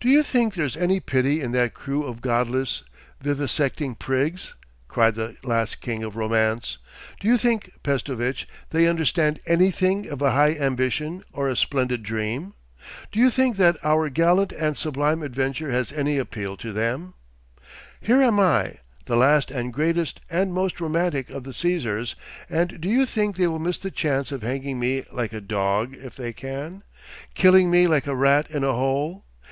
[0.00, 2.82] 'Do you think there's any pity in that crew of Godless,
[3.22, 4.56] Vivisecting Prigs?'
[4.88, 6.78] cried this last king of romance.
[7.20, 12.54] 'Do you think, Pestovitch, they understand anything of a high ambition or a splendid dream?
[13.12, 17.14] Do you think that our gallant and sublime adventure has any appeal to them?
[18.00, 22.16] Here am I, the last and greatest and most romantic of the Cæsars,
[22.50, 25.94] and do you think they will miss the chance of hanging me like a dog
[25.94, 26.82] if they can,
[27.34, 29.24] killing me like a rat in a hole?